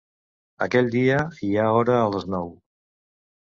Aquell 0.65 0.89
dia 0.95 1.17
hi 1.49 1.51
ha 1.57 1.67
hora 1.81 1.99
a 1.99 2.09
les 2.17 2.27
nou. 2.37 2.51